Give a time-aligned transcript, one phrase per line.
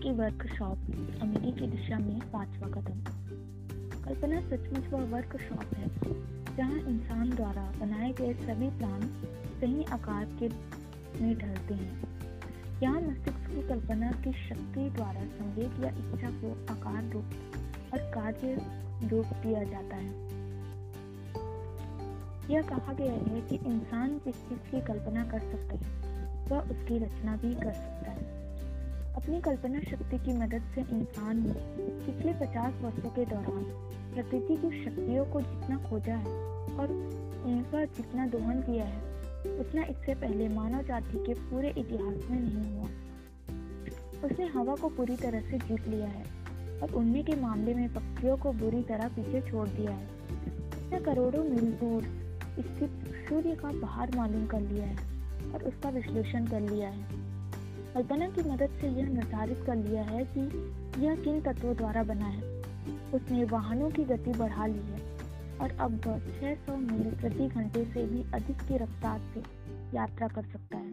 [0.00, 0.78] की वर्कशॉप
[1.22, 3.00] अमीरी की दिशा में पांचवा कदम।
[4.02, 5.88] कल्पना सचमुच वह वर्कशॉप है,
[6.56, 9.00] जहाँ इंसान द्वारा बनाए गए सभी प्लान
[9.60, 10.48] सही आकार के
[11.24, 12.02] में ढलते हैं।
[12.82, 17.24] यहाँ मस्तिष्क की कल्पना की शक्ति द्वारा संवेद या इच्छा को आकार रूप
[17.94, 18.54] और कार्य
[19.08, 20.30] रूप दिया जाता है।
[22.50, 26.10] यह कहा गया है कि इंसान जिस चीज़ की कल्पना कर सकता है,
[26.48, 28.19] वह उसकी रचना भी कर सकता है।
[29.30, 31.52] अपनी कल्पना शक्ति की मदद से इंसान ने
[32.06, 33.62] पिछले पचास वर्षों के दौरान
[34.14, 36.32] प्रकृति की शक्तियों को जितना खोजा है
[36.76, 36.92] और
[37.46, 38.98] उनका जितना दोहन किया है,
[39.60, 42.88] उतना इससे पहले मानव जाति के पूरे इतिहास में नहीं हुआ।
[44.24, 46.24] उसने हवा को पूरी तरह से जीत लिया है
[46.82, 50.08] और उड़ने के मामले में पक्षियों को बुरी तरह पीछे छोड़ दिया है।
[50.80, 52.02] उसने करोड़ों मील दूर
[52.58, 57.19] स्थित सूर्य का बाहर मालूम कर लिया है और उसका विश्लेषण कर लिया है।
[57.94, 60.40] कल्पना की मदद से यह निर्धारित कर लिया है कि
[61.04, 62.62] यह किन तत्वों द्वारा बना है।
[63.14, 65.18] उसने वाहनों की गति बढ़ा ली है
[65.60, 69.40] और अब वह 600 मील प्रति घंटे से भी अधिक की रफ्तार से
[69.96, 70.90] यात्रा कर सकता है।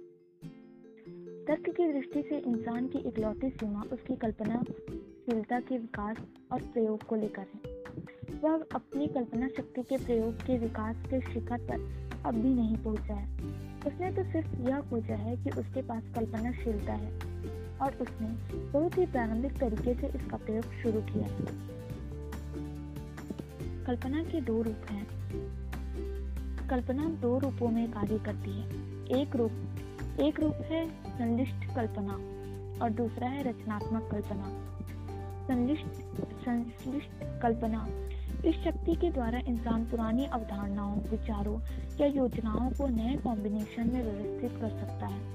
[1.46, 6.18] तर्क की दृष्टि से इंसान की इकलौती सीमा, उसकी कल्पनाशीलता के विकास
[6.52, 7.84] और प्रयोग को लेकर है।
[8.42, 13.14] वह अपनी कल्पना शक्ति के प्रयोग के विकास के शिखर पर अब भी नहीं पहुँचा
[13.14, 17.12] है। उसने तो सिर्फ़ यह पूछा है कि उसके पास कल्पनाशीलता है
[17.82, 18.28] और उसने
[18.72, 21.28] बहुत ही प्रारंभिक तरीके से इसका प्रयोग शुरू किया।
[23.86, 25.08] कल्पना के दो रूप हैं।
[26.70, 28.70] कल्पना दो रूपों में कार्य करती है।
[29.22, 29.52] एक रूप
[30.20, 32.14] एक रूप है संलिष्ट कल्पना
[32.84, 34.64] और दूसरा है रचनात्मक कल्पना।
[35.48, 35.88] संलिष्ट
[36.22, 37.88] संश्लिष्ट कल्पना
[38.46, 41.60] इस शक्ति के द्वारा इंसान पुरानी अवधारणाओं, विचारों
[42.02, 45.34] या योजनाओं को नए कॉम्बिनेशन में व्यवस्थित कर सकता है।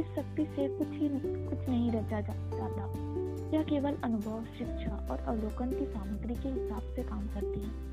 [0.00, 1.08] इस शक्ति से कुछ ही
[1.46, 3.08] कुछ नहीं रचा जाता।
[3.54, 7.88] यह केवल अनुभव, शिक्षा और अवलोकन की सामग्री के हिसाब से काम करती है।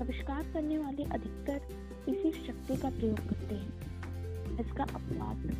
[0.00, 1.60] आविष्कार करने वाले अधिकतर
[2.08, 3.88] इसी शक्ति का प्रयोग करते हैं।
[4.58, 5.52] इसका अपवाद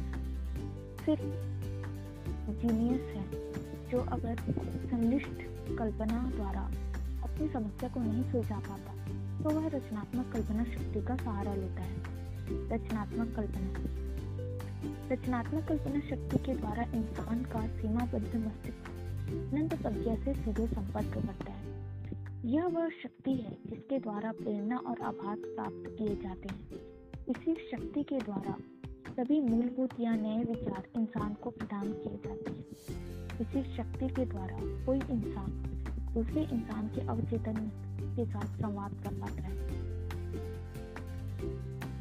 [1.06, 1.22] सिर्फ़
[2.50, 3.52] जीनियस है,
[3.90, 4.36] जो अगर
[4.90, 5.42] संलिष्ट
[5.78, 6.70] कल्पना द्वारा
[7.38, 8.92] अपनी समस्या को नहीं सुलझा पाता
[9.42, 11.96] तो वह रचनात्मक कल्पना शक्ति का सहारा लेता है।
[12.68, 13.74] रचनात्मक कल्पना।
[15.08, 18.90] रचनात्मक कल्पना शक्ति के द्वारा इंसान का सीमाबद्ध मस्तिष्क
[19.54, 21.66] अनंत प्रज्ञा से सीधे संपर्क करता है।
[22.44, 26.68] यह वह शक्ति है जिसके द्वारा प्रेरणा और आभास प्राप्त किए जाते हैं।
[27.28, 28.54] इसी शक्ति के द्वारा
[29.16, 32.64] सभी मूलभूत या नए विचार इंसान को प्रदान किए जाते हैं।
[33.40, 35.67] इसी शक्ति के द्वारा कोई इंसान
[36.18, 37.56] दूसरे इंसान के अवचेतन
[38.16, 39.52] के साथ संवाद कर पाता है।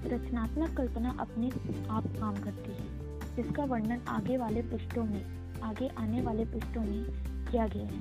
[0.08, 1.50] रचनात्मक कल्पना अपने
[1.90, 2.88] आप काम करती है,
[3.36, 5.26] जिसका वर्णन आगे वाले पृष्ठों में,
[5.64, 7.04] आगे आने वाले पृष्ठों में
[7.52, 8.00] किया गया है।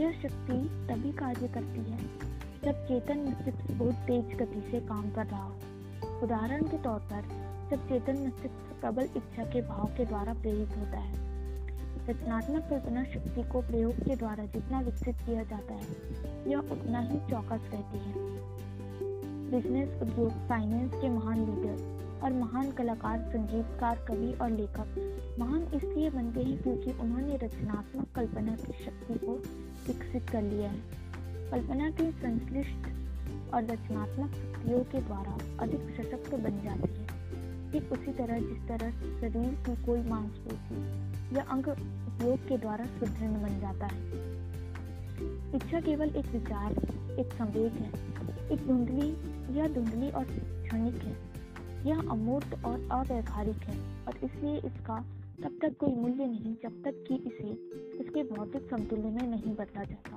[0.00, 1.98] यह शक्ति तभी कार्य करती है,
[2.64, 5.58] जब चेतन मस्तिष्क बहुत तेज गति से काम कर रहा हो।
[6.22, 7.22] उदाहरण के तौर पर,
[7.70, 11.19] जब चेतन मस्तिष्क प्रबल इच्छा के भाव के द्वारा प्रेरित होता है
[12.08, 17.18] रचनात्मक कल्पना शक्ति को प्रयोग के द्वारा जितना विकसित किया जाता है, यह उतना ही
[17.30, 18.14] चौकस रहती है।
[19.50, 26.10] बिज़नेस उद्योग फाइनेंस के महान लीडर और महान कलाकार, संगीतकार, कवि और लेखक महान इसलिए
[26.10, 29.34] बनते हैं क्योंकि उन्होंने रचनात्मक कल्पना की शक्ति को
[29.86, 30.80] विकसित कर लिया है।
[31.50, 32.88] कल्पना की संश्लिष्ट
[33.54, 37.09] और रचनात्मक शक्तियों के द्वारा अधिक सशक्त बन जाती है।
[37.72, 40.76] ठीक उसी तरह जिस तरह शरीर की कोई मांसपेशी
[41.36, 44.30] या अंग उपयोग के द्वारा सुदृढ़ बन जाता है।
[45.54, 46.72] इच्छा केवल एक विचार,
[47.20, 47.92] एक संवेद है,
[48.50, 49.10] एक धुंधली
[49.58, 51.30] या धुंधली और क्षणिक है।
[51.86, 55.04] यह अमूर्त और अव्यवहारिक है और इसलिए इसका
[55.42, 57.48] तब तक कोई मूल्य नहीं जब तक कि इसे,
[57.98, 60.16] इसके भौतिक समतुल्य में नहीं बदला जाता।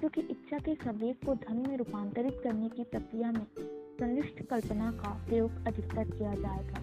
[0.00, 5.10] क्योंकि इच्छा के संवेद को धन में रूपांतरित करने की प्रक्रिया में संलिष्ट कल्पना का
[5.10, 6.78] प्रयोग अधिकतर किया जाएगा।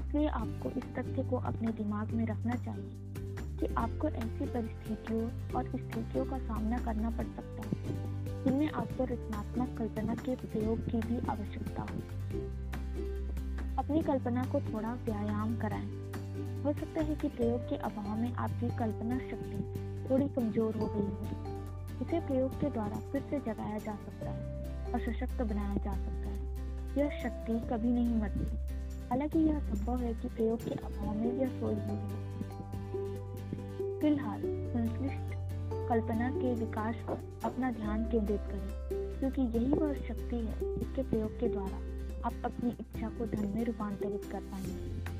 [0.00, 3.14] इसलिए आपको इस तथ्य को अपने दिमाग में रखना चाहिए
[3.60, 9.78] कि आपको ऐसी परिस्थितियों और स्थितियों का सामना करना पड़ सकता है, जिनमें आपको रचनात्मक
[9.78, 11.98] कल्पना के प्रयोग की भी आवश्यकता हो।
[13.78, 15.90] अपनी कल्पना को थोड़ा व्यायाम कराएँ।
[16.62, 19.58] हो सकता है कि प्रयोग के अभाव में आपकी कल्पना शक्ति
[20.10, 21.26] थोड़ी कमज़ोर हो गई हो।
[22.06, 24.59] इसे प्रयोग के द्वारा फिर से जगाया जा सकता है।
[24.92, 26.40] और सशक्त बनाया जा सकता है।
[26.98, 28.56] यह शक्ति कभी नहीं मरती।
[29.08, 32.30] हालाँकि यह संभव है कि प्रयोग के अभाव में यह हुई हो
[34.00, 35.30] फ़िलहाल, संश्लिष्ट
[35.88, 38.68] कल्पना के विकास पर अपना ध्यान केंद्रित करें,
[39.18, 41.76] क्योंकि यही वह शक्ति है जिसके प्रयोग के द्वारा
[42.26, 45.10] आप अपनी इच्छा को धन में रूपांतरित कर पाएँगे।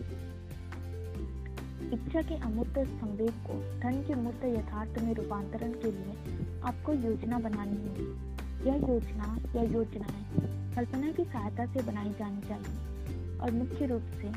[1.95, 6.15] इच्छा के अमूर्त संवेग को धन के मूर्त यथार्थ में रूपांतरण के लिए
[6.65, 8.30] आपको योजना बनानी होगी।
[8.67, 10.25] यह योजना या योजनाएँ
[10.77, 14.33] कल्पना की सहायता से बनाई जानी चाहिए और मुख्य रूप से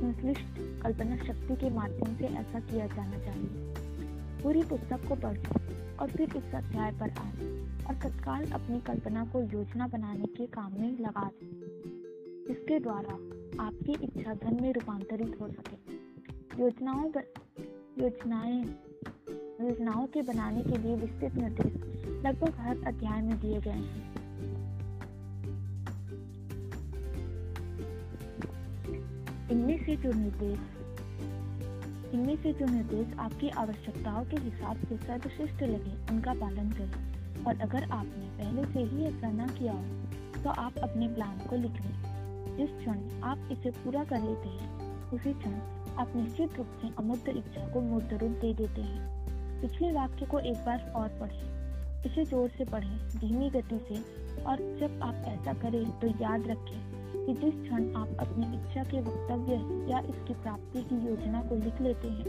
[0.00, 3.74] संश्लिष्ट कल्पना शक्ति के माध्यम से ऐसा किया जाना चाहिए।
[4.42, 9.42] पूरी पुस्तक को पढ़ें और फिर इस अध्याय पर आए और तत्काल अपनी कल्पना को
[9.42, 11.50] योजना बनाने के काम में लगा दें।
[12.50, 13.14] इसके द्वारा
[13.64, 15.94] आपकी इच्छा धन में रूपांतरित हो सके।
[16.62, 17.10] योजनाओं
[17.98, 18.64] योजनाएँ,
[19.60, 24.14] योजनाओं के बनाने के लिए विस्तृत निर्देश लगभग हर अध्याय में दिए गए हैं।
[29.50, 30.60] इनमें से जो निर्देश,
[32.14, 37.60] इनमें से जो निर्देश आपकी आवश्यकताओं के हिसाब से सर्वश्रेष्ठ लगे, उनका पालन करें। और
[37.60, 41.72] अगर आपने पहले से ही ऐसा न किया हो तो आप अपने प्लान को लिख
[41.72, 45.54] लें। जिस क्षण आप इसे पूरा कर लेते हैं, उसी क्षण
[45.98, 50.38] आप निश्चित रूप से अमूर्त इच्छा को मूर्त रूप दे देते हैं। पिछले वाक्य को
[50.38, 51.55] एक बार और पढ़ें।
[52.06, 53.96] इसे ज़ोर से पढ़ें, धीमी गति से,
[54.42, 59.00] और जब आप ऐसा करें तो याद रखें कि जिस क्षण आप अपनी इच्छा के
[59.00, 59.54] वक्तव्य
[59.92, 62.26] या इसकी प्राप्ति की योजना को लिख लेते हैं,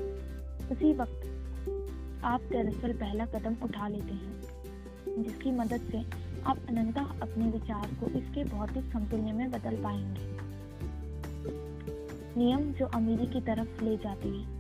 [0.71, 6.03] उसी वक्त आप दरअसल पहला कदम उठा लेते हैं, जिसकी मदद से
[6.43, 10.35] आप अनंता अपने विचार को इसके भौतिक समतुल्य में बदल पाएँगे।
[12.37, 14.57] नियम जो अमीरी की तरफ़ ले जाते हैं,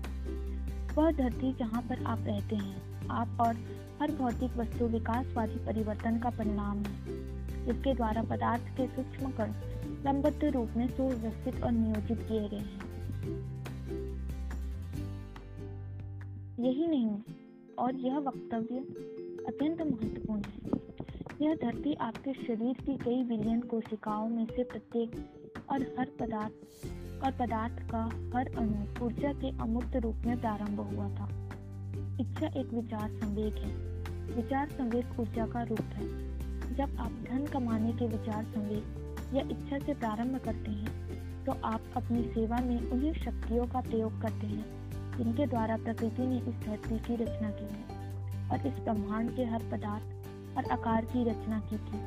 [0.95, 3.55] वह धरती जहाँ पर आप रहते हैं, आप और
[4.01, 7.27] हर भौतिक वस्तु विकासवादी परिवर्तन का परिणाम है।
[7.65, 9.51] जिसके द्वारा पदार्थ के सूक्ष्म कण
[10.05, 12.87] लंबद्ध रूप में सुव्यवस्थित और नियोजित किए गए हैं।
[16.59, 17.19] यही नहीं,
[17.79, 18.77] और यह वक्तव्य
[19.47, 20.87] अत्यंत महत्वपूर्ण है।
[21.41, 25.29] यह धरती आपके शरीर की कई बिलियन कोशिकाओं में से प्रत्येक
[25.69, 26.53] और हर पदार्थ,
[27.23, 28.03] और पदार्थ का
[28.37, 31.49] हर अणु ऊर्जा के अमूर्त रूप में प्रारंभ हुआ था।
[32.21, 33.86] इच्छा एक विचार संवेग है।
[34.35, 36.07] विचार संवेग ऊर्जा का रूप है।
[36.75, 41.83] जब आप धन कमाने के विचार संवेग या इच्छा से प्रारंभ करते हैं तो आप
[41.97, 44.65] अपनी सेवा में उन्हीं शक्तियों का प्रयोग करते हैं,
[45.17, 49.63] जिनके द्वारा प्रकृति ने इस धरती की रचना की है और इस ब्रह्मांड के हर
[49.71, 52.01] पदार्थ और आकार की रचना की थी।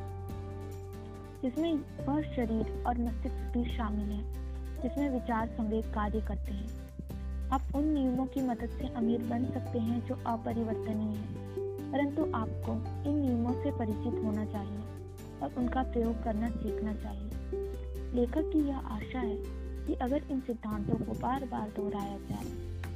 [1.42, 1.74] जिसमें
[2.06, 4.22] वह शरीर और मस्तिष्क भी शामिल है,
[4.82, 9.78] जिसमें विचार संवेद कार्य करते हैं। आप उन नियमों की मदद से अमीर बन सकते
[9.78, 12.72] हैं जो अपरिवर्तनीय है। परंतु आपको
[13.10, 14.80] इन नियमों से परिचित होना चाहिए
[15.42, 17.30] और उनका प्रयोग करना सीखना चाहिए।
[18.14, 19.36] लेखक की यह आशा है
[19.86, 22.46] कि अगर इन सिद्धांतों को बार बार दोहराया जाए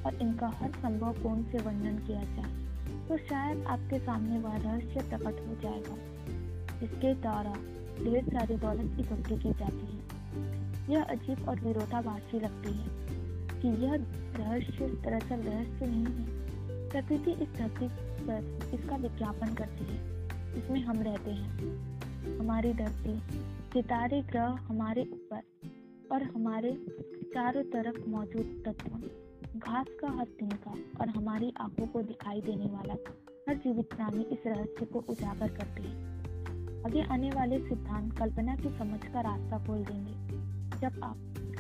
[0.07, 2.65] और इनका हर संभव कोण से वर्णन किया जाए
[3.09, 5.97] तो शायद आपके सामने वह रहस्य प्रकट हो जाएगा।
[6.81, 7.53] जिसके द्वारा
[8.05, 10.05] ढेर सारी दौलत इकट्ठी की जाती है।
[10.91, 12.87] यह अजीब और विरोधाभासी लगती है
[13.61, 13.95] कि यह
[14.39, 16.45] रहस्य दरअसल रहस्य नहीं है।
[16.89, 20.29] प्रकृति इस धरती पर इसका विज्ञापन करती है।
[20.59, 21.49] इसमें हम रहते हैं।
[22.39, 23.19] हमारी धरती,
[23.73, 25.43] सितारे ग्रह हमारे ऊपर
[26.13, 26.87] और हमारे
[27.35, 28.91] चारों तरफ़ मौजूद तत्व,
[29.59, 32.95] घास का हर तिनका और हमारी आँखों को दिखाई देने वाला
[33.49, 36.15] हर जीवित प्राणी इस रहस्य को उजागर करते हैं।
[36.87, 40.13] आगे आने वाले सिद्धांत कल्पना की समझ का रास्ता खोल देंगे।
[40.79, 41.17] जब आप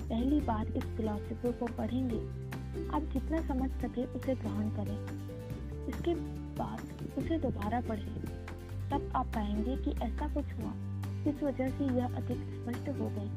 [0.08, 2.44] पहली बार इस फिलोसफी को पढ़ेंगे,
[2.96, 5.24] आप जितना समझ सके उसे ग्रहण करें।
[5.88, 6.80] इसके बाद
[7.18, 8.14] उसे दोबारा पढ़ें।
[8.90, 10.72] तब आप पाएँगे कि ऐसा कुछ हुआ,
[11.24, 13.30] जिस वजह से यह अधिक स्पष्ट हो गई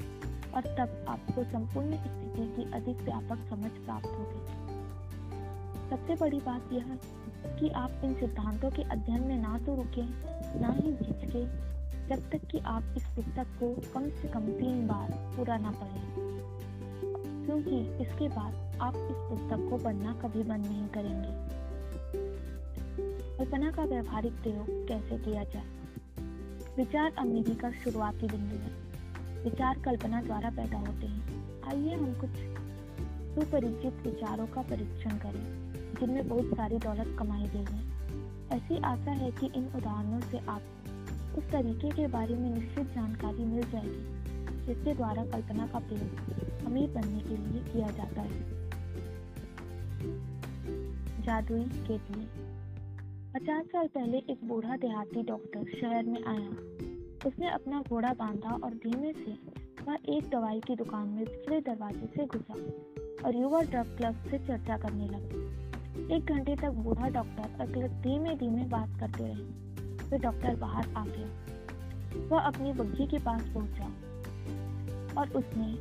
[0.51, 4.67] और तब आपको संपूर्ण स्थिति की अधिक व्यापक समझ प्राप्त होगी
[5.89, 6.97] सबसे बड़ी बात यह
[7.59, 10.03] कि आप इन सिद्धांतों के अध्ययन में ना तो रुके,
[10.59, 11.45] ना ही झिझके,
[12.07, 16.13] जब तक कि आप इस पुस्तक को कम से कम तीन बार पूरा ना पढ़ें।
[17.45, 21.56] क्योंकि इसके बाद आप इस पुस्तक को पढ़ना कभी बंद नहीं करेंगे।
[23.37, 25.65] कल्पना का व्यवहारिक प्रयोग कैसे किया जाए?
[26.77, 28.69] विचार अमीरी का शुरुआती बिंदु है।
[29.43, 32.29] विचार कल्पना द्वारा पैदा होते हैं। आइए हम कुछ
[33.35, 37.83] सुपरिचित विचारों का परीक्षण करें, जिनमें बहुत सारी दौलत कमाई गई है।
[38.49, 40.61] ऐसी आशा है कि इन उदाहरणों से आप
[41.37, 44.27] उस तरीके के बारे में निश्चित जानकारी मिल जाएगी,
[44.65, 46.19] जिसके द्वारा कल्पना का प्रयोग
[46.65, 48.69] अमीर बनने के लिए किया जाता है।
[51.23, 52.46] जादुई केतली
[53.27, 56.49] पचास साल पहले एक बूढ़ा देहाती डॉक्टर शहर में आया।
[57.27, 59.31] उसने अपना घोड़ा बांधा और धीमे से
[59.87, 62.53] वह एक दवाई की दुकान में पिछले दरवाजे से घुसा
[63.27, 68.01] और युवा ड्रग क्लब से चर्चा करने लगा। एक घंटे तक बूढ़ा डॉक्टर और क्लब
[68.01, 73.41] धीमे धीमे बात करते रहे। फिर डॉक्टर बाहर आ गया। वह अपनी बग्घी के पास
[73.53, 73.91] पहुँचा
[75.21, 75.73] और उसने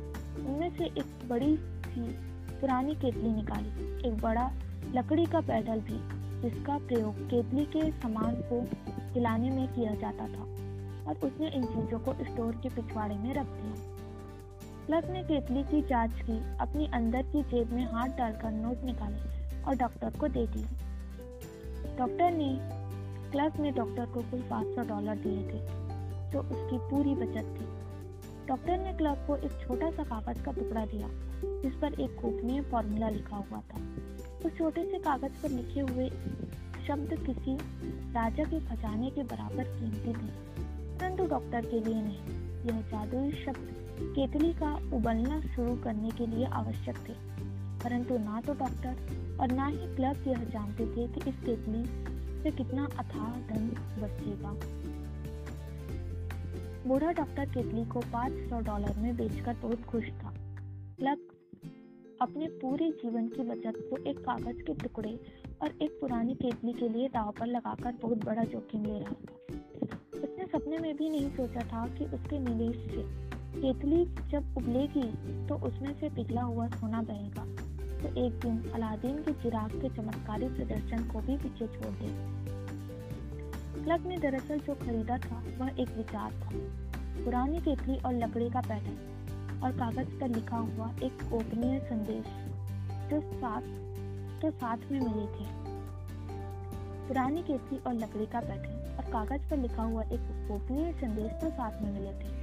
[0.43, 2.09] उनमें से एक बड़ी सी
[2.59, 4.51] पुरानी केतली निकाली। एक बड़ा
[4.93, 8.67] लकड़ी का पैडल भी जिसका प्रयोग केतली के सामान को
[9.13, 10.41] हिलाने में किया जाता था
[11.09, 13.97] और उसने इन चीज़ों को स्टोर के पिछवाड़े में रख दिया।
[14.85, 19.17] क्लर्क ने केतली की जाँच की, अपनी अंदर की जेब में हाथ डालकर नोट निकाले
[19.63, 20.65] और डॉक्टर को दे दिए।
[21.97, 22.59] डॉक्टर ने,
[23.31, 25.65] क्लर्क ने डॉक्टर को कुल 500 डॉलर दिए थे,
[26.31, 27.87] जो उसकी पूरी बचत थी।
[28.47, 31.07] डॉक्टर ने क्लर्क को एक छोटा सा कागज़ का टुकड़ा दिया,
[31.61, 33.81] जिस पर एक गोपनीय फॉर्मूला लिखा हुआ था।
[34.45, 36.09] उस छोटे से कागज़ पर लिखे हुए
[36.87, 37.55] शब्द किसी
[38.13, 40.47] राजा के खजाने के बराबर कीमती थे।
[40.97, 42.19] परंतु डॉक्टर के लिए नहीं,
[42.65, 47.13] यह जादुई शब्द केतली का उबलना शुरू करने के लिए आवश्यक थे।
[47.83, 48.95] परंतु ना तो डॉक्टर
[49.41, 51.85] और ना ही क्लर्क यह जानते थे कि इस केतली
[52.43, 53.67] से कितना अथाह धन
[54.01, 54.51] बचेगा।
[56.87, 60.33] बूढ़ा डॉक्टर केतली को 500 डॉलर में बेचकर बहुत खुश था।
[60.99, 61.19] क्लर्क
[62.21, 65.19] अपने पूरे जीवन की बचत को एक कागज़ के टुकड़े
[65.61, 69.35] और एक पुरानी केतली के लिए दाव पर लगाकर बहुत बड़ा जोखिम ले रहा था।
[70.23, 73.03] उसने सपने में भी नहीं सोचा था कि उसके निवेश से
[73.61, 77.45] केतली जब उबलेगी तो उसमें से पिघला हुआ सोना बहेगा।
[78.01, 82.07] तो एक दिन अलादीन के चिराग के चमत्कारी प्रदर्शन को भी पीछे छोड़ दे।
[83.83, 86.49] क्लब ने दरअसल जो खरीदा था, वह एक विचार था।
[87.23, 89.16] पुरानी केतली और लकड़ी का पैटर्न।
[89.63, 92.25] और कागज़ पर लिखा हुआ एक गोपनीय संदेश
[93.11, 93.61] जो साथ
[94.41, 95.67] तो साथ में मिले थे।
[97.07, 101.49] पुरानी केतली और लकड़ी का पैटर्न और कागज़ पर लिखा हुआ एक गोपनीय संदेश तो
[101.49, 102.37] साथ में मिले थे।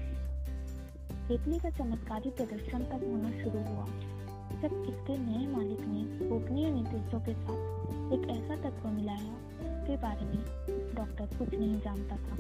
[1.29, 3.87] केतली का चमत्कारी प्रदर्शन तब होना शुरू हुआ?
[4.55, 10.27] जब इसके नए मालिक ने गोपनीय निर्देशों के साथ एक ऐसा तत्व मिलाया जिसके बारे
[10.27, 10.45] में
[10.95, 12.37] डॉक्टर कुछ नहीं जानता था।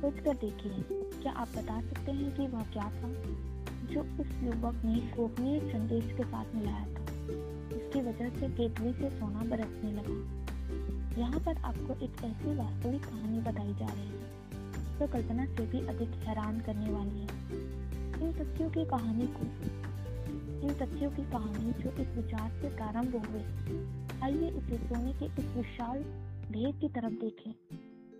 [0.00, 3.08] सोच कर देखिए। क्या आप बता सकते हैं कि वह क्या था,
[3.92, 7.02] जो उस युवक ने गोपनीय संदेश के साथ मिलाया था?
[7.76, 13.38] इसकी वजह से केतली से सोना बरसने लगा। यहाँ पर आपको एक ऐसी वास्तविक कहानी
[13.38, 17.26] बताई जा रही है, जो कल्पना से भी अधिक हैरान करने वाली है।
[18.22, 19.48] इन तथ्यों की कहानी को,
[20.68, 23.42] इन तथ्यों की कहानी जो इस विचार से प्रारंभ हुए
[24.22, 26.02] आइए इसे सोने के इस विशाल
[26.52, 27.52] ढेर की तरफ़ देखें,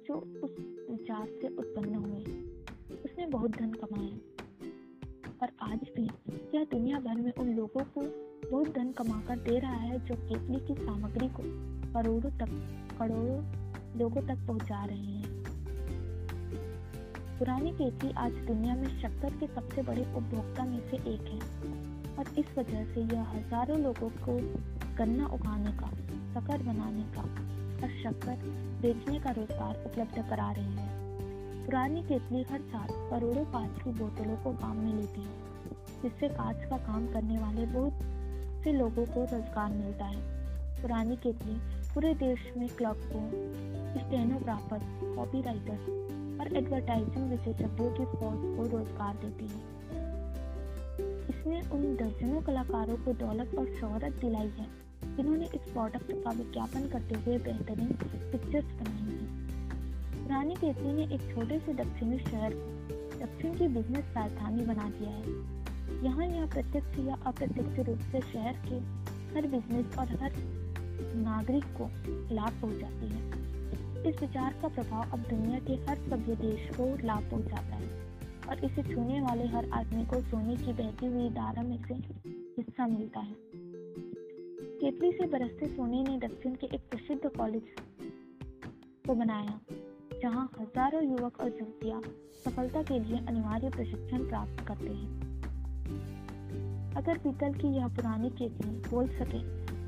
[0.09, 0.59] जो उस
[0.91, 2.56] विचार से उत्पन्न हुए
[2.95, 4.16] उसने बहुत धन कमाया।
[5.43, 6.05] और आज भी
[6.55, 8.02] यह दुनिया भर में उन लोगों को
[8.50, 11.43] बहुत धन कमाकर दे रहा है जो केतली की सामग्री को
[11.93, 12.50] करोड़ों तक,
[12.99, 15.45] करोड़ों लोगों तक पहुँचा रहे हैं?
[17.38, 21.40] पुरानी केतली आज दुनिया में शक्कर के सबसे बड़े उपभोक्ता में से एक है
[22.19, 24.38] और इस वजह से यह हज़ारों लोगों को
[24.97, 25.90] गन्ना उगाने का
[26.35, 27.23] शक्कर बनाने का
[27.83, 28.37] और शक्कर
[28.83, 30.96] बेचने का रोज़गार उपलब्ध करा रही है।
[31.66, 35.32] पुरानी केतली हर साल करोड़ों कांच की बोतलों को काम में लेती है,
[36.02, 40.20] जिससे कांच का काम करने वाले बहुत से लोगों को रोज़गार मिलता है।
[40.82, 41.54] पुरानी केतली
[41.94, 43.25] पूरे देश में क्लर्कों
[43.96, 44.80] स्टेनोग्राफर
[45.16, 49.61] कॉपी राइटर और एडवर्टाइजिंग विशेषज्ञों की फौज को रोज़गार देती है।
[51.28, 54.68] इसने उन दर्जनों कलाकारों को दौलत और शोहरत दिलाई है,
[55.16, 57.92] जिन्होंने इस प्रोडक्ट का विज्ञापन करते हुए बेहतरीन
[58.32, 59.06] पिक्चर्स बनाई
[60.26, 65.11] रानी केतली ने एक छोटे से दक्षिणी शहर को दक्षिण की बिज़नेस राजधानी बना दिया
[65.11, 68.78] है। यहाँ यह प्रत्यक्ष या अप्रत्यक्ष रूप से शहर के
[69.35, 70.33] हर बिज़नेस और हर
[71.16, 71.88] नागरिक को
[72.35, 73.45] लाभ पहुँचाती है।
[74.09, 77.88] इस विचार का प्रभाव अब दुनिया के हर सभ्य देश को लाभ पहुँचाता है
[78.49, 81.95] और इसे छूने वाले हर आदमी को सोने की बहती हुई धारा में से
[82.59, 83.35] हिस्सा मिलता है।
[84.80, 87.75] केतली से बरसते सोने ने दक्षिण के एक प्रसिद्ध कॉलेज
[89.06, 89.61] को बनाया।
[90.23, 92.00] जहाँ हज़ारों युवक और युवतियाँ
[92.44, 95.11] सफलता के लिए अनिवार्य प्रशिक्षण प्राप्त करते हैं।
[96.96, 99.40] अगर पीतल की यह पुरानी केतली बोल सके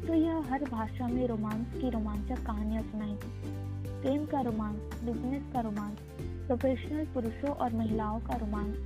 [0.06, 5.60] तो यह हर भाषा में रोमांस की रोमांचक कहानियाँ सुनाएगी। प्रेम का रोमांस बिज़नेस का
[5.60, 5.98] रोमांस
[6.46, 8.76] प्रोफेशनल पुरुषों और महिलाओं का रोमांस,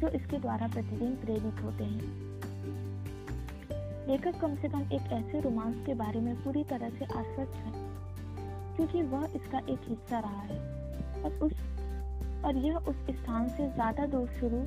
[0.00, 2.26] जो इसके द्वारा प्रतिदिन प्रेरित होते हैं।
[4.08, 7.72] लेखक कम से कम एक ऐसे रोमांस के बारे में पूरी तरह से आश्वस्त है,
[8.76, 10.77] क्योंकि वह इसका एक हिस्सा रहा है।
[11.24, 11.52] और उस
[12.44, 14.58] और यह उस स्थान से ज़्यादा दूर शुरू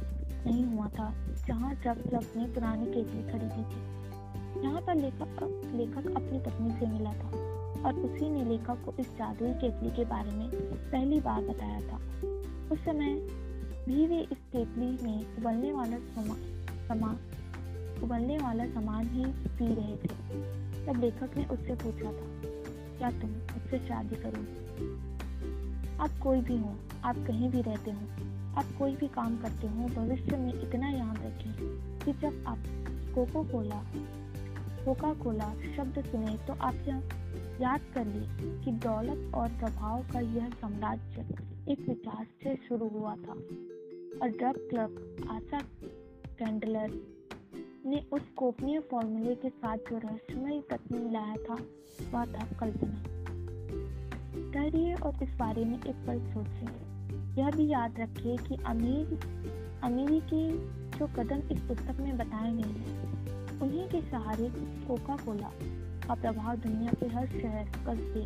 [0.46, 1.13] नहीं हुआ था
[1.48, 6.88] जहाँ जब जब ने पुरानी केतली खरीदी थी। यहाँ पर लेखक लेखक अपनी पत्नी से
[6.88, 7.29] मिला था
[7.86, 10.50] और उसी ने लेखक को इस जादुई केतली के बारे में
[10.91, 12.00] पहली बार बताया था।
[12.72, 13.15] उस समय
[13.88, 15.98] भी वे इस केतली में उबलने वाला
[16.88, 17.12] समा,
[18.03, 20.13] उबलने वाला सामान ही पी रहे थे।
[20.86, 22.27] तब लेखक ने उससे पूछा था
[22.98, 25.11] क्या तुम मुझसे शादी करोगे?
[26.01, 28.01] आप कोई भी हो, आप कहीं भी रहते हो,
[28.58, 31.53] आप कोई भी काम करते हो, भविष्य में इतना याद रखें
[32.00, 32.63] कि जब आप
[33.15, 33.84] कोको कोला
[34.86, 36.75] कोका कोला शब्द सुने तो आप
[37.62, 38.25] याद कर ली
[38.63, 41.25] कि दौलत और प्रभाव का यह साम्राज्य
[41.72, 43.34] एक विचार से शुरू हुआ था।
[44.22, 45.60] और ड्रग क्लब आशा
[46.39, 47.00] कैंडलर
[47.86, 51.58] ने उस गोपनीय फॉर्मूले के साथ जो रहस्यमय तत्व मिलाया था,
[52.13, 53.03] वह था कल्पना।
[54.51, 56.91] ठहरिए और इस बारे में एक पल सोचिए
[57.43, 59.20] यह भी याद रखिए कि अमीर,
[59.84, 60.51] अमीरी के
[60.98, 64.50] जो कदम इस पुस्तक में बताए गए हैं, उन्हीं के सहारे
[64.88, 65.51] कोका कोला
[66.08, 68.25] का प्रभाव दुनिया के हर शहर, कस्बे,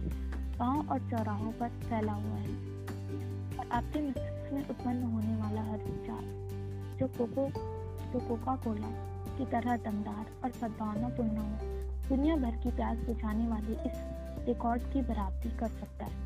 [0.57, 2.49] गाँव और चौराहों पर फैला हुआ है।
[3.59, 6.23] और आपके मस्तिष्क में उत्पन्न होने वाला हर विचार,
[6.99, 7.49] जो कोको,
[8.13, 8.89] जो कोका कोला
[9.37, 11.57] की तरह दमदार और सद्भावनापूर्ण हो,
[12.09, 16.25] दुनिया भर की प्यास बुझाने वाले इस रिकॉर्ड की बराबरी कर सकता है।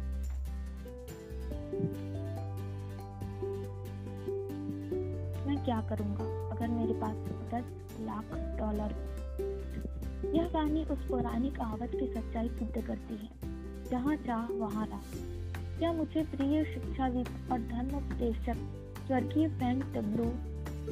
[5.47, 6.49] मैं क्या करूँगा?
[6.49, 7.15] अगर मेरे पास
[7.53, 8.25] दस लाख
[8.59, 9.09] डॉलर
[10.35, 13.29] यह कहानी उस पौराणिक कहावत की सच्चाई सिद्ध करती है।
[13.89, 15.29] जहाँ चाह वहाँ राह।
[15.81, 18.55] यह मुझे प्रिय शिक्षाविद और धर्म उपदेशक
[19.07, 20.25] स्वर्गीय फ्रेंड डब्लू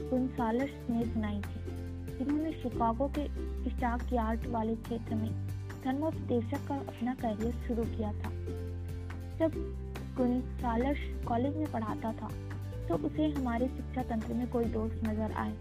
[0.09, 1.77] गुंसालस ने सुनाई थी,
[2.17, 3.27] जिन्होंने शिकागो के
[3.69, 5.46] स्टाक यार्ड वाले क्षेत्र में
[5.87, 8.29] धर्मोपदेशक का अपना करियर शुरू किया था।
[9.39, 9.53] जब
[10.17, 12.29] गुंसालस कॉलेज में पढ़ाता था
[12.87, 15.53] तो उसे हमारे शिक्षा तंत्र में कोई दोष नज़र आए।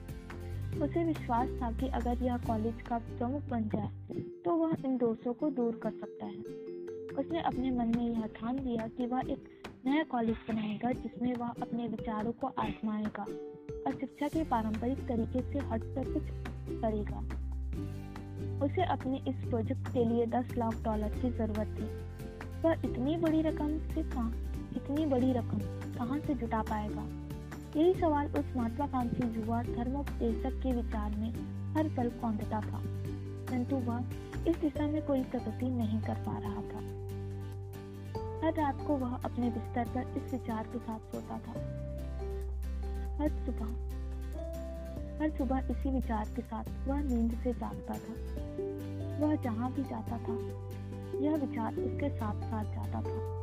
[0.83, 5.35] उसे विश्वास था कि अगर यह कॉलेज का प्रमुख बन जाए तो वह इन दोषों
[5.35, 6.39] को दूर कर सकता है।
[7.17, 9.49] उसने अपने मन में यह ठान लिया कि वह एक
[9.87, 15.67] नया कॉलेज बनाएगा, जिसमें वह अपने विचारों को आजमाएगा और शिक्षा के पारंपरिक तरीके से
[15.69, 17.21] हटकर कुछ करेगा।
[18.63, 22.07] उसे अपने इस प्रोजेक्ट के लिए 10 लाख डॉलर की ज़रूरत थी।
[22.63, 24.31] वह इतनी बड़ी रकम से कहाँ,
[24.77, 25.59] इतनी बड़ी रकम
[25.95, 27.07] कहाँ से जुटा पाएगा?
[27.81, 31.31] यही सवाल उस महत्वाकांक्षी युवा धर्मोपदेशक के विचार में
[31.75, 32.83] हर पल कौंधता था।
[33.47, 34.01] परंतु वह
[34.51, 36.97] इस दिशा में कोई प्रगति नहीं कर पा रहा था।
[38.47, 41.87] हर रात को वह अपने बिस्तर पर इस विचार के साथ सोता था।
[43.17, 43.96] हर सुबह
[45.21, 48.15] हर सुबह इसी विचार के साथ वह नींद से जागता था।
[49.19, 50.35] वह जहाँ भी जाता था,
[51.21, 53.37] यह विचार उसके साथ साथ जाता था।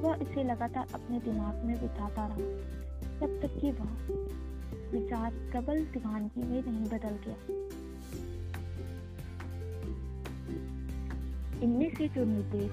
[0.00, 2.36] वह इसे लगातार अपने दिमाग में बिताता रहा,
[3.20, 3.90] जब तक कि वह
[4.92, 7.36] विचार प्रबल दीवानगी में नहीं बदल गया।
[11.62, 12.72] इनमें से जो निर्देश,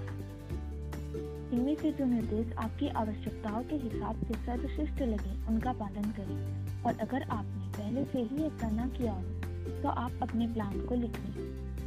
[1.54, 6.98] इनमें से जो निर्देश आपकी आवश्यकताओं के हिसाब से सर्वश्रेष्ठ लगे, उनका पालन करें। और
[6.98, 11.18] अगर आपने पहले से ही ऐसा न किया हो तो आप अपने प्लान को लिख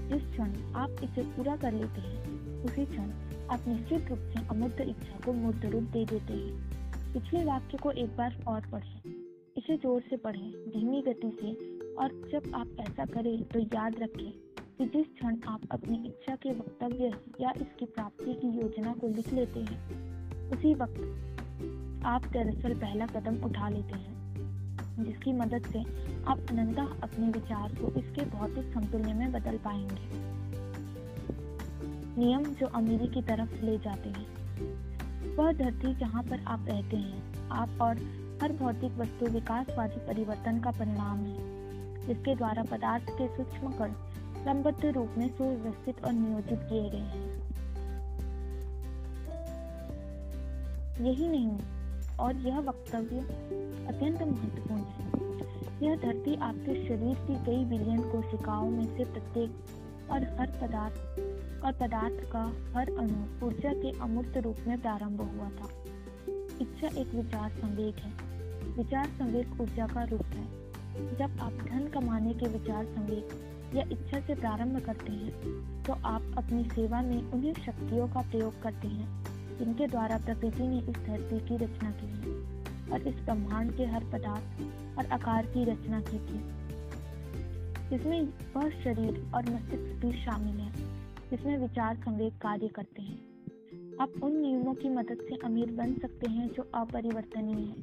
[0.09, 3.11] जिस क्षण आप इसे पूरा कर लेते हैं, उसी क्षण
[3.51, 7.91] आप निश्चित रूप से अमूर्त इच्छा को मूर्त रूप दे देते हैं। पिछले वाक्य को
[7.91, 9.03] एक बार और पढ़ें।
[9.57, 11.53] इसे ज़ोर से पढ़ें, धीमी गति से,
[11.95, 14.31] और जब आप ऐसा करें तो याद रखें
[14.79, 19.33] कि जिस क्षण आप अपनी इच्छा के वक्तव्य या इसकी प्राप्ति की योजना को लिख
[19.33, 24.20] लेते हैं, उसी वक्त आप दरअसल पहला कदम उठा लेते हैं।
[25.05, 25.81] जिसकी मदद से
[26.25, 30.31] आप अनंता अपने विचार को इसके भौतिक समतुल्य में बदल पाएँगे।
[32.21, 34.41] नियम जो अमीरी की तरफ़ ले जाते हैं।
[35.37, 37.97] वह धरती जहाँ पर आप रहते हैं, आप और
[38.43, 41.37] हर भौतिक वस्तु विकासवादी परिवर्तन का परिणाम है,
[42.07, 43.93] जिसके द्वारा पदार्थ के सूक्ष्म कण
[44.45, 47.51] क्रमबद्ध रूप में सुव्यवस्थित और नियोजित किए गए हैं।
[51.01, 51.80] यही नहीं
[52.21, 53.19] और यह वक्तव्य
[53.89, 55.09] अत्यंत महत्वपूर्ण है।
[55.83, 60.99] यह धरती आपके शरीर की कई बिलियन कोशिकाओं में से प्रत्येक और हर पदार्थ,
[61.65, 62.43] और पदार्थ का
[62.75, 65.69] हर अणु ऊर्जा के अमूर्त रूप में प्रारंभ हुआ था।
[66.61, 68.13] इच्छा एक विचार संवेग है।
[68.69, 70.47] विचार संवेग ऊर्जा का रूप है।
[71.17, 76.35] जब आप धन कमाने के विचार संवेग या इच्छा से प्रारंभ करते हैं तो आप
[76.39, 79.30] अपनी सेवा में उन्हीं शक्तियों का प्रयोग करते हैं।
[79.61, 82.37] जिनके द्वारा प्रकृति ने इस धरती की रचना की है
[82.93, 84.63] और इस ब्रह्मांड के हर पदार्थ
[84.99, 86.61] और आकार की रचना की थी।
[87.97, 88.23] इसमें
[88.57, 90.73] वह शरीर और मस्तिष्क भी शामिल है,
[91.31, 93.19] जिसमें विचार संवेग कार्य करते हैं।
[94.01, 97.83] आप उन नियमों की मदद से अमीर बन सकते हैं जो अपरिवर्तनीय है,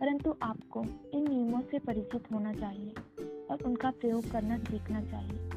[0.00, 2.94] परंतु आपको इन नियमों से परिचित होना चाहिए
[3.50, 5.50] और उनका प्रयोग करना सीखना चाहिए।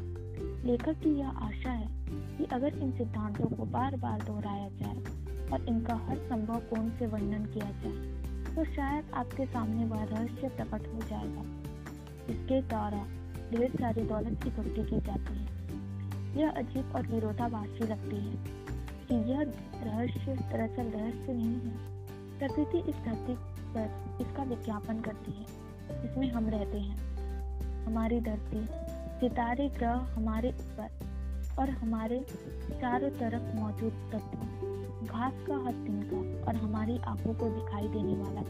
[0.63, 2.03] लेखक की यह आशा है
[2.38, 7.08] कि अगर इन सिद्धांतों को बार बार दोहराया जाए और इनका हर संभव कोण से
[7.08, 11.43] वर्णन किया जाए तो शायद आपके सामने वह रहस्य प्रकट हो जाएगा।
[12.30, 13.04] इसके द्वारा
[13.52, 15.52] ढेर सारी दौलत इकट्ठी की जाती है।
[16.38, 18.36] यह अजीब और विरोधाभासी लगती है
[19.08, 19.41] कि यह
[19.84, 21.91] रहस्य दरअसल रहस्य नहीं है।
[22.39, 23.36] प्रकृति इस धरती
[23.76, 25.46] पर इसका विज्ञापन करती है
[26.06, 28.65] इसमें हम रहते हैं। हमारी धरती,
[29.19, 31.03] सितारे ग्रह हमारे ऊपर
[31.60, 32.26] और हमारे
[32.72, 34.38] चारों तरफ़ मौजूद तत्व।
[35.08, 38.42] घास का हर तिनका और हमारी आँखों को दिखाई देने वाला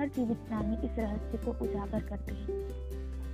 [0.00, 2.78] हर जीवित प्राणी इस रहस्य को उजागर करते हैं।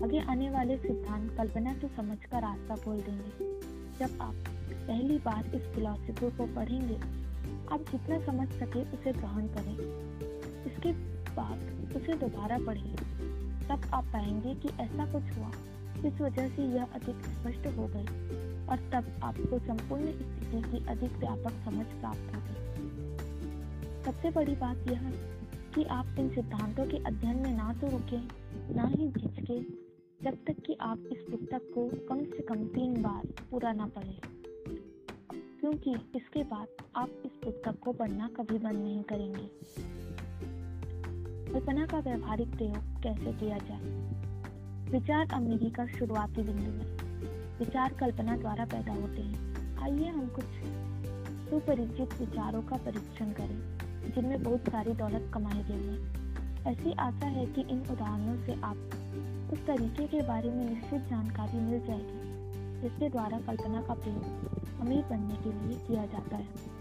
[0.04, 3.60] आगे आने वाले सिद्धांत कल्पना की समझ का रास्ता खोल देंगे।
[3.98, 4.34] जब आप
[4.72, 6.96] पहली बार इस फिलोसफी को पढ़ेंगे,
[7.72, 9.76] आप जितना समझ सके उसे ग्रहण करें।
[10.64, 10.92] इसके
[11.34, 12.96] बाद उसे दोबारा पढ़िए
[13.68, 15.50] तब आप पाएँगे कि ऐसा कुछ हुआ
[16.06, 18.23] इस वजह से यह अधिक स्पष्ट हो गई।
[18.68, 22.54] और तब आपको संपूर्ण स्थिति की अधिक व्यापक समझ प्राप्त होगी।
[24.04, 25.10] सबसे बड़ी बात यह
[25.74, 28.18] कि आप इन सिद्धांतों के अध्ययन में ना तो रुके,
[28.74, 29.60] ना ही झिझके,
[30.24, 34.20] जब तक कि आप इस पुस्तक को कम से कम तीन बार पूरा ना पढ़ें।
[35.60, 39.50] क्योंकि इसके बाद आप इस पुस्तक को पढ़ना कभी बंद नहीं करेंगे।
[41.52, 44.14] कल्पना का व्यवहारिक प्रयोग कैसे किया जाए?
[44.90, 47.03] विचार अमीरी का शुरुआती बिंदु है
[47.58, 50.44] विचार कल्पना द्वारा पैदा होते हैं। आइए हम कुछ
[51.50, 53.78] सुपरिचित विचारों का परीक्षण करें,
[54.14, 56.24] जिनमें बहुत सारी दौलत कमाई गई है।
[56.72, 58.76] ऐसी आशा है कि इन उदाहरणों से आप
[59.52, 62.34] उस तरीके के बारे में निश्चित जानकारी मिल जाएगी,
[62.82, 64.24] जिसके द्वारा कल्पना का प्रयोग
[64.80, 66.74] अमीर बनने के लिए किया जाता है।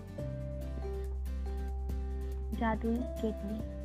[2.53, 3.83] जादुई केतली।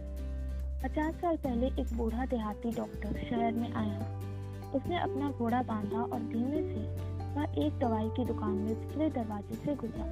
[0.83, 4.20] पचास साल पहले एक बूढ़ा देहाती डॉक्टर शहर में आया।
[4.74, 6.87] उसने अपना घोड़ा बांधा और धीमे से
[7.35, 10.07] वह एक दवाई की दुकान में पिछले दरवाजे से गुजरा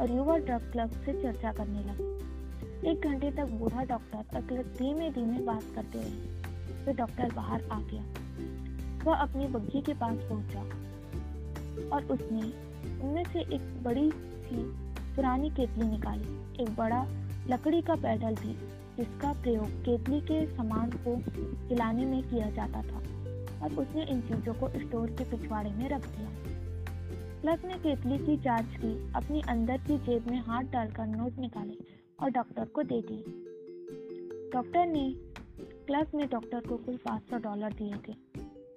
[0.00, 5.10] और युवा ड्रग क्लब से चर्चा करने लगा। एक घंटे तक बूढ़ा डॉक्टर अगले धीमे
[5.10, 8.02] धीमे बात करते रहे, फिर तो डॉक्टर बाहर आ गया।
[9.04, 10.60] वह अपनी बग्घी के पास पहुँचा
[11.88, 12.42] और उसने
[13.00, 14.62] उनमें से एक बड़ी सी
[15.16, 17.04] पुरानी केतली निकाली, एक बड़ा
[17.48, 18.52] लकड़ी का पैडल भी
[18.96, 21.16] जिसका प्रयोग केतली के सामान को
[21.68, 23.02] हिलाने में किया जाता था।
[23.64, 26.30] और उसने इन चीज़ों को स्टोर के पिछवाड़े में रख दिया।
[27.40, 31.76] क्लर्क ने केतली की जाँच की, अपनी अंदर की जेब में हाथ डालकर नोट निकाले
[32.22, 33.40] और डॉक्टर को दे दी
[34.54, 35.14] डॉक्टर ने,
[35.86, 38.12] क्लर्क ने डॉक्टर को कुल 500 डॉलर दिए थे,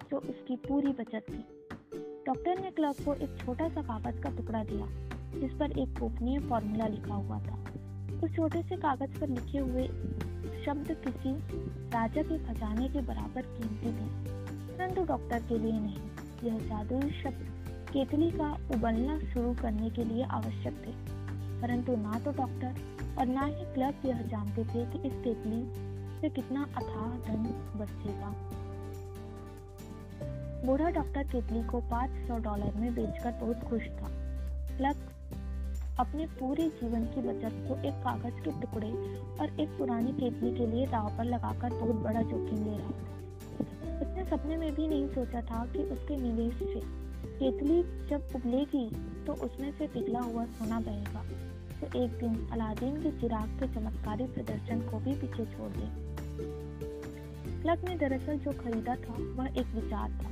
[0.10, 1.46] जो उसकी पूरी बचत थी।
[2.26, 4.88] डॉक्टर ने क्लर्क को एक छोटा सा कागज़ का टुकड़ा दिया,
[5.40, 7.64] जिस पर एक गोपनीय फॉर्मूला लिखा हुआ था।
[8.24, 9.88] उस छोटे से कागज़ पर लिखे हुए
[10.66, 11.34] शब्द किसी
[11.90, 14.37] राजा के खजाने के बराबर कीमती थे।
[14.78, 15.98] परंतु डॉक्टर के लिए नहीं,
[16.44, 17.46] यह जादुई शब्द
[17.94, 20.92] केतली का उबलना शुरू करने के लिए आवश्यक थे।
[21.62, 22.76] परंतु ना तो डॉक्टर
[23.20, 25.62] और ना ही क्लब यह जानते थे कि इस केतली
[26.22, 27.44] से कितना अथाह धन
[27.76, 28.34] बचेगा।
[30.66, 34.08] बूढ़ा डॉक्टर केतली को 500 डॉलर में बेचकर बहुत खुश था।
[34.78, 34.96] क्लब
[36.00, 38.92] अपने पूरे जीवन की बचत को एक कागज़ के टुकड़े
[39.40, 43.17] और एक पुरानी केतली के लिए दाव पर लगाकर बहुत बड़ा जोखिम ले रहा था।
[44.30, 46.82] सपने में भी नहीं सोचा था कि उसके निवेश से
[47.40, 48.90] केतली जब उबलेगी
[49.26, 51.24] तो उसमें से पिघला हुआ सोना बहेगा।
[51.80, 55.90] तो एक दिन अलादीन के चिराग के चमत्कारी प्रदर्शन को भी पीछे छोड़ दे।
[57.62, 60.32] क्लब ने दरअसल जो खरीदा था, वह एक विचार था।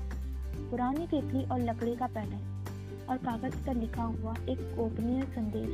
[0.69, 5.73] पुरानी केतली और लकड़ी का पैटर्न और कागज़ पर लिखा हुआ एक गोपनीय संदेश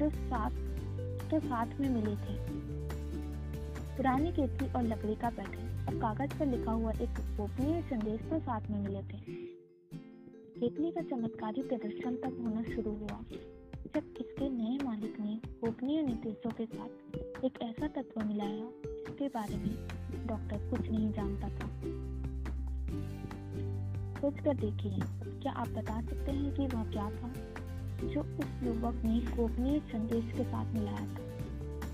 [0.00, 0.50] जो साथ
[1.30, 2.36] तो साथ में मिले थे।
[3.96, 8.38] पुरानी केतली और लकड़ी का पैटर्न और कागज़ पर लिखा हुआ एक गोपनीय संदेश तो
[8.38, 9.18] साथ में मिले थे।
[10.60, 13.20] केतली का चमत्कारी प्रदर्शन तब होना शुरू हुआ,
[13.94, 19.56] जब इसके नए मालिक ने गोपनीय निर्देशों के साथ एक ऐसा तत्व मिलाया जिसके बारे
[19.56, 21.68] में डॉक्टर कुछ नहीं जानता था।
[24.20, 24.98] सोचकर देखिए,
[25.40, 27.32] क्या आप बता सकते हैं कि वह क्या था
[28.08, 31.24] जो उस युवक ने गोपनीय संदेश के साथ मिलाया था?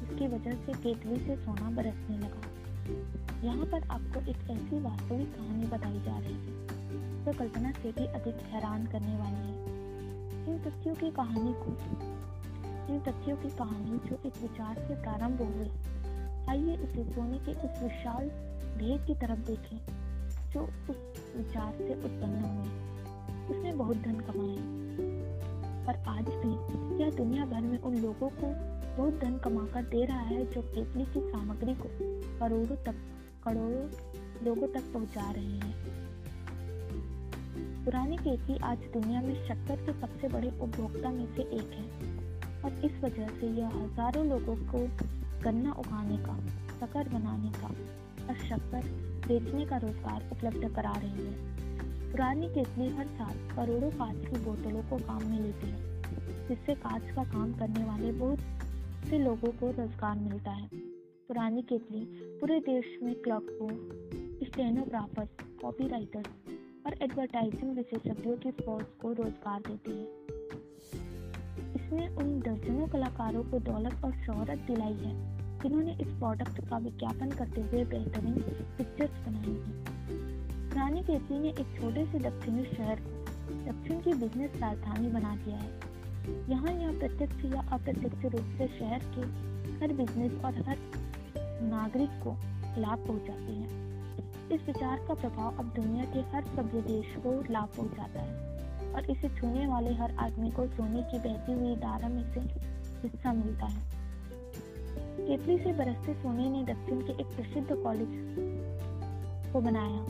[0.03, 2.54] इसकी वजह से केतली से सोना बरसने लगा।
[2.85, 8.07] यहाँ पर आपको एक ऐसी वास्तविक कहानी बताई जा रही है, जो कल्पना से भी
[8.07, 9.55] अधिक हैरान करने वाली है।
[10.49, 11.71] इन तथ्यों की कहानी को,
[12.93, 15.71] इन तथ्यों की कहानी जो एक विचार से प्रारंभ हुई
[16.49, 18.29] आइए इसे सोने के उस विशाल
[18.79, 19.79] ढेर की तरफ़ देखें,
[20.53, 20.97] जो उस
[21.37, 22.83] विचार से उत्पन्न हुए
[23.51, 24.83] उसने बहुत धन कमाए
[25.87, 30.21] और आज भी यह दुनिया भर में उन लोगों को बहुत धन कमाकर दे रहा
[30.21, 31.89] है जो केतली की सामग्री को
[32.41, 32.95] करोड़ों तक,
[33.45, 35.75] करोड़ों लोगों तक पहुँचा रहे हैं।
[37.85, 41.87] पुरानी केतली आज दुनिया में शक्कर के सबसे बड़े उपभोक्ता में से एक है
[42.63, 44.87] और इस वजह से यह हज़ारों लोगों को
[45.45, 46.39] गन्ना उगाने का,
[46.81, 47.69] शक्कर बनाने का
[48.29, 48.89] और शक्कर
[49.29, 54.83] बेचने का रोज़गार उपलब्ध करा रही है। पुरानी केतली हर साल करोड़ों कांच की बोतलों
[54.83, 58.63] को काम में लेती है, जिससे कांच का काम करने वाले बहुत
[59.05, 60.69] से लोगों को रोज़गार मिलता है।
[61.29, 62.01] पुरानी केतली
[62.41, 63.69] पूरे देश में क्लर्क को
[64.47, 65.29] स्टेनोग्राफर्स
[65.63, 66.29] कॉपी राइटर्स
[66.87, 70.07] और एडवर्टाइजिंग विशेषज्ञों की फौज को रोज़गार देती है।
[71.75, 75.15] इसने उन दर्जनों कलाकारों को दौलत और शोहरत दिलाई है,
[75.63, 78.41] जिन्होंने इस प्रोडक्ट का विज्ञापन करते हुए बेहतरीन
[78.79, 83.25] पिक्चर्स बनाई हैं। पुरानी केतली ने एक छोटे से दक्षिणी शहर को
[83.65, 85.84] दक्षिण की बिज़नेस राजधानी बना दिया है।
[86.25, 89.23] यहाँ यह प्रत्यक्ष या अप्रत्यक्ष रूप से शहर के
[89.75, 90.79] हर बिज़नेस और हर
[91.65, 92.37] नागरिक को
[92.81, 93.83] लाभ पहुंचाती है।
[94.53, 99.11] इस विचार का प्रभाव अब दुनिया के हर सभ्य देश को लाभ पहुंचाता है और
[99.11, 103.67] इसे छूने वाले हर आदमी को सोने की बहती हुई धारा में से हिस्सा मिलता
[103.67, 103.83] है।
[105.19, 108.09] केतली से बरसते सोने ने दक्षिण के एक प्रसिद्ध कॉलेज
[109.53, 110.05] को बनाया,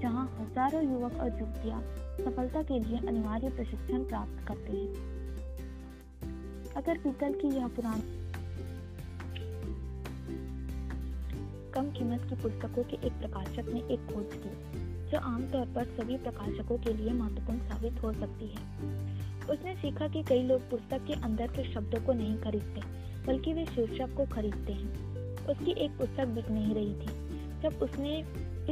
[0.00, 1.82] जहाँ हज़ारों युवक और युवतियाँ
[2.20, 5.17] सफलता के लिए अनिवार्य प्रशिक्षण प्राप्त करते हैं।
[6.88, 8.02] अगर पीतल की यह पुरानी
[11.72, 14.52] कम कीमत की पुस्तकों के एक प्रकाशक ने एक खोज की,
[15.10, 18.62] जो आमतौर पर सभी प्रकाशकों के लिए महत्वपूर्ण साबित हो सकती है।
[19.50, 22.80] उसने सीखा कि कई लोग पुस्तक के अंदर के शब्दों को नहीं खरीदते,
[23.26, 28.18] बल्कि वे शीर्षक को खरीदते हैं। उसकी एक पुस्तक बिक नहीं रही थी। जब उसने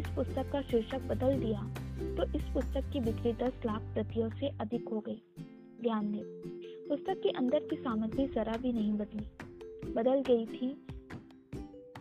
[0.00, 1.70] इस पुस्तक का शीर्षक बदल दिया
[2.16, 5.22] तो इस पुस्तक की बिक्री दस लाख प्रतियों से अधिक हो गई।
[5.82, 6.55] ध्यान दें
[6.88, 9.26] पुस्तक के अंदर की सामग्री जरा भी नहीं बदली।
[9.92, 10.86] बदल गई थी,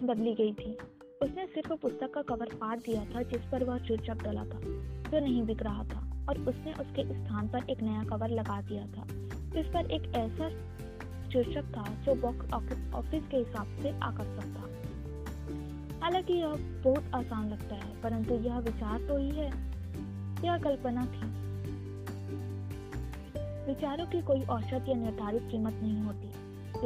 [0.03, 0.77] बदली गई थी।
[1.23, 4.59] उसने सिर्फ़ पुस्तक का कवर फाड़ दिया था, जिस पर वह शीर्षक डला था,
[5.11, 8.85] जो नहीं बिक रहा था, और उसने उसके स्थान पर एक नया कवर लगा दिया
[8.85, 9.07] था।
[9.49, 10.49] जिस पर एक ऐसा
[11.29, 12.53] शीर्षक था, जो बॉक्स
[12.93, 14.65] ऑफ़िस के हिसाब से आकर्षक था।
[15.99, 16.47] हालाँकि यह
[16.83, 19.47] बहुत आसान लगता है, परंतु यह विचार तो ही है,
[20.45, 21.44] यह कल्पना थी।
[23.67, 26.27] विचारों की कोई औसत या निर्धारित कीमत नहीं होती।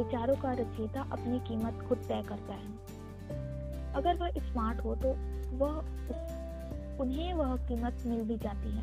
[0.02, 2.70] विचारों का रचयिता अपनी कीमत खुद तय करता है।
[3.92, 5.08] अगर वह स्मार्ट हो तो
[5.56, 5.78] वह
[7.00, 8.82] उन्हें वह कीमत मिल भी जाती है।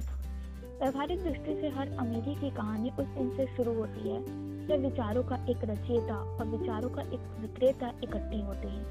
[0.79, 4.21] व्यवहारिक दृष्टि से हर अमीरी की कहानी उस दिन से शुरू होती है,
[4.67, 8.85] जब विचारों का एक रचयिता और विचारों का एक विक्रेता इकट्ठे होते हैं।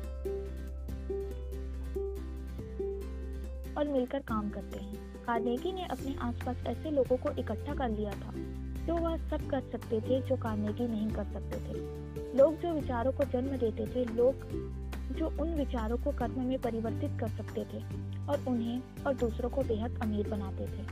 [3.74, 8.10] और मिलकर काम करते हैं। कार्नेगी ने अपने आसपास ऐसे लोगों को इकट्ठा कर लिया
[8.10, 11.78] था जो वह सब कर सकते थे जो कार्नेगी नहीं कर सकते थे।
[12.38, 14.34] लोग जो विचारों को जन्म देते थे, लोग
[15.16, 17.82] जो उन विचारों को कर्म में परिवर्तित कर सकते थे
[18.28, 20.84] और उन्हें और दूसरों को बेहद अमीर बनाते थे।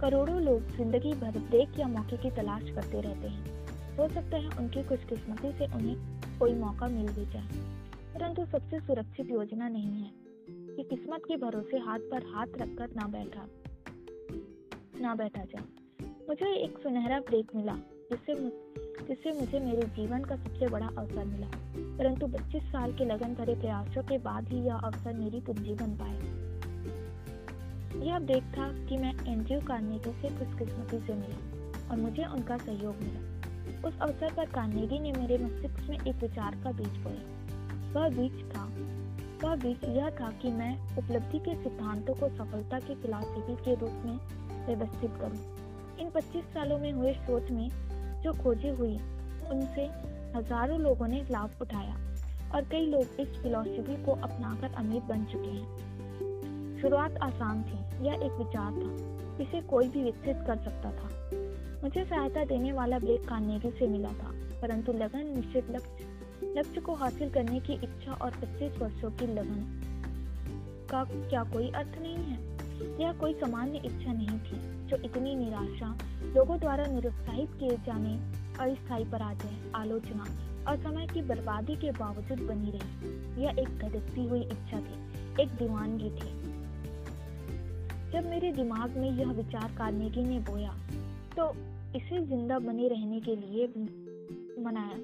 [0.00, 3.64] करोड़ों लोग ज़िंदगी भर ब्रेक या मौके की तलाश करते रहते हैं।
[3.96, 5.96] हो सकता है उनकी खुशकिस्मती से उन्हें
[6.38, 7.48] कोई मौका मिल भी जाए।
[8.14, 10.10] परंतु सबसे सुरक्षित योजना नहीं है
[10.76, 13.46] कि किस्मत के भरोसे हाथ पर हाथ रखकर ना बैठा
[15.00, 15.73] ना बैठा जाए।
[16.28, 17.74] मुझे एक सुनहरा ब्रेक मिला,
[18.10, 18.34] जिससे
[19.04, 21.46] जिससे मुझे मेरे जीवन का सबसे बड़ा अवसर मिला।
[21.98, 25.96] परंतु 25 साल के लगन भरे प्रयासों के बाद ही यह अवसर मेरी पूंजी बन
[25.96, 26.44] पाए
[28.06, 32.96] यह ब्रेक था कि मैं एनजीओ कार्नेगी से खुशकिस्मती से मिला और मुझे उनका सहयोग
[32.96, 33.20] मिला।
[33.88, 37.34] उस अवसर पर कार्नेगी ने मेरे मस्तिष्क में एक विचार का बीज बोया।
[37.92, 38.64] वह बीज था,
[39.44, 43.90] वह बीज यह था कि मैं उपलब्धि के सिद्धांतों को सफलता की फिलॉसफी के रूप
[43.90, 44.18] में
[44.66, 45.63] व्यवस्थित करूँ।
[46.00, 47.68] इन 25 सालों में हुए सोच में
[48.22, 48.96] जो खोजी हुई,
[49.50, 49.86] उनसे
[50.38, 51.96] हज़ारों लोगों ने लाभ उठाया
[52.54, 58.12] और कई लोग इस फिलॉसफी को अपनाकर अमीर बन चुके हैं। शुरुआत आसान थी, यह
[58.12, 61.08] एक विचार था, इसे कोई भी विकसित कर सकता था।
[61.82, 64.30] मुझे सहायता देने वाला ब्लेक कार्नेगी से मिला था,
[64.62, 66.12] परंतु लगन निश्चित लक्ष्य
[66.56, 69.80] लक्ष्य को हासिल करने की इच्छा और 25 वर्षों की लगन
[70.90, 72.54] का क्या कोई अर्थ नहीं है?
[73.00, 75.90] यह कोई सामान्य इच्छा नहीं थी। जो इतनी निराशा
[76.36, 78.14] लोगों द्वारा निरुत्साहित किए जाने,
[78.62, 80.24] अस्थायी पराजय आलोचना
[80.68, 84.96] और समय की बर्बादी के बावजूद बनी रही। यह एक धड़कती हुई इच्छा थी,
[85.42, 86.32] एक दीवानगी थी।
[88.12, 90.74] जब मेरे दिमाग में यह विचार कार्नेगी ने बोया
[91.36, 91.50] तो
[91.96, 93.66] इसे ज़िंदा बने रहने के लिए
[94.64, 94.96] मनाया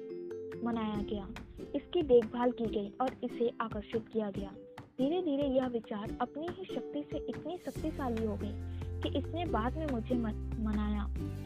[0.63, 1.27] मनाया गया।
[1.75, 4.49] इसकी देखभाल की गई और इसे आकर्षित किया गया।
[4.97, 8.70] धीरे धीरे यह विचार अपनी ही शक्ति से इतनी शक्तिशाली हो गई
[9.01, 11.05] कि इसने बाद में मुझे मनाया,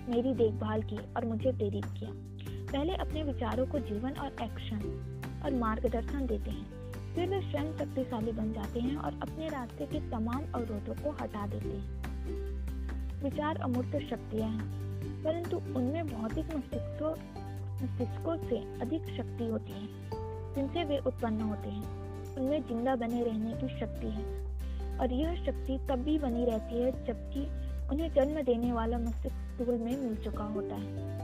[0.09, 2.11] मेरी देखभाल की और मुझे प्रेरित किया।
[2.71, 8.31] पहले अपने विचारों को जीवन और एक्शन और मार्गदर्शन देते हैं। फिर वे स्वयं शक्तिशाली
[8.31, 13.97] बन जाते हैं और अपने रास्ते के तमाम अवरोधों को हटा देते हैं। विचार अमूर्त
[14.09, 17.13] शक्तियाँ हैं, परंतु उनमें भौतिक मस्तिष्कों
[17.75, 19.87] मस्तिष्कों से अधिक शक्ति होती है,
[20.55, 24.34] जिनसे वे उत्पन्न होते हैं। उनमें ज़िंदा बने रहने की शक्ति है।
[25.01, 27.47] और यह शक्ति तब भी बनी रहती है जबकि
[27.91, 31.15] उन्हें जन्म देने वाला मस्तिष्क में मिल चुका होता है।